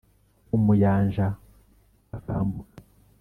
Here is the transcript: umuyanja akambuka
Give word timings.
umuyanja 0.55 1.25
akambuka 2.17 2.75